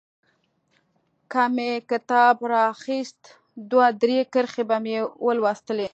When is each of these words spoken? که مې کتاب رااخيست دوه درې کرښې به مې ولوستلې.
که 1.31 1.43
مې 1.55 1.71
کتاب 1.89 2.35
رااخيست 2.53 3.21
دوه 3.71 3.87
درې 4.01 4.19
کرښې 4.33 4.63
به 4.69 4.77
مې 4.83 4.97
ولوستلې. 5.25 5.87